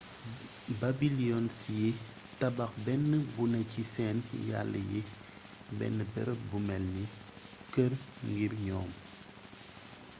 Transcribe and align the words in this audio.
babylinians 0.81 1.57
yi 1.77 1.89
tabax 2.39 2.71
benn 2.85 3.03
buné 3.35 3.59
ci 3.71 3.81
seen 3.93 4.17
yalla 4.49 4.79
yi 4.91 4.99
benn 5.77 5.97
bërëb 6.13 6.39
bu 6.49 6.57
mélni 6.67 7.03
kër 7.73 7.91
ngir 8.29 8.53
ñoom 8.65 8.89